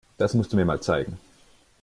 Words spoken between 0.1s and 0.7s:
Das musst du mir